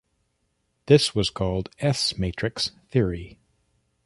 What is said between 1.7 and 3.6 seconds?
S-matrix theory.